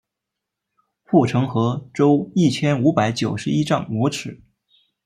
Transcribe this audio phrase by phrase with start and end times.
[1.03, 4.41] 护城河周一千五百九十一丈五尺。